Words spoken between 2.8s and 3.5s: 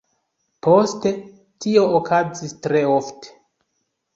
ofte.